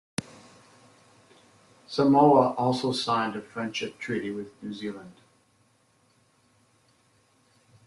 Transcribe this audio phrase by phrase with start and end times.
[1.85, 5.13] Samoa also signed a friendship treaty with New Zealand.